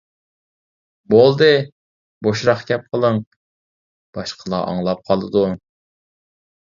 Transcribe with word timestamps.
-بولدى، 1.13 1.49
بوشراق 2.27 2.63
گەپ 2.71 2.87
قىلىڭ. 2.95 3.19
باشقىلار 4.19 4.65
ئاڭلاپ 4.71 5.05
قالىدۇ. 5.11 5.45